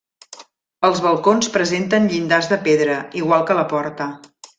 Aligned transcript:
Els 0.87 1.01
balcons 1.07 1.49
presenten 1.57 2.07
llindars 2.13 2.49
de 2.53 2.59
pedra, 2.69 2.97
igual 3.21 3.45
que 3.51 3.59
la 3.61 3.67
porta. 3.75 4.09